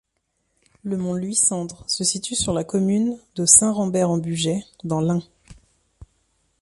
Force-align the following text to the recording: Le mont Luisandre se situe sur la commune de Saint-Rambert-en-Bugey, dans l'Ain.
Le 0.83 0.97
mont 0.97 1.13
Luisandre 1.13 1.85
se 1.87 2.03
situe 2.03 2.33
sur 2.33 2.53
la 2.53 2.63
commune 2.63 3.19
de 3.35 3.45
Saint-Rambert-en-Bugey, 3.45 4.65
dans 4.83 4.99
l'Ain. 4.99 5.21